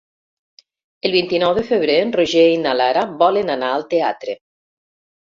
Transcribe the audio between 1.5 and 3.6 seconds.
de febrer en Roger i na Lara volen